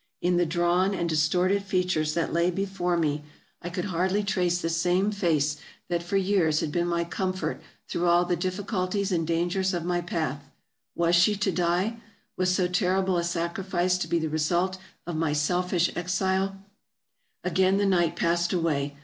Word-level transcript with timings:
In 0.19 0.37
the 0.37 0.47
drawn 0.47 0.95
and 0.95 1.07
distorted 1.07 1.61
features 1.61 2.15
that 2.15 2.33
lay 2.33 2.49
before 2.49 2.97
me 2.97 3.23
I 3.61 3.69
378 3.69 4.25
TRAVELERS 4.25 4.63
AND 4.63 4.71
EXPLORERS 4.71 4.81
could 4.81 4.85
hardly 4.97 5.11
trace 5.11 5.11
the 5.11 5.11
same 5.11 5.11
face 5.11 5.61
that 5.89 6.01
for 6.01 6.17
years 6.17 6.59
had 6.61 6.71
been 6.71 6.87
my 6.87 7.03
comfort 7.03 7.61
through 7.87 8.07
all 8.07 8.25
the 8.25 8.35
difficulties 8.35 9.11
and 9.11 9.27
dangers 9.27 9.75
of 9.75 9.85
my 9.85 10.01
path. 10.01 10.49
Was 10.95 11.15
she 11.15 11.35
to 11.35 11.51
die? 11.51 11.97
Was 12.35 12.51
so 12.51 12.67
terrible 12.67 13.15
a 13.17 13.23
sacrifice 13.23 13.99
to 13.99 14.07
be 14.07 14.17
the 14.17 14.27
result 14.27 14.79
of 15.05 15.15
my 15.17 15.33
selfish 15.33 15.91
exile! 15.95 16.57
Again 17.43 17.77
the 17.77 17.85
night 17.85 18.15
passed 18.15 18.51
away. 18.53 18.97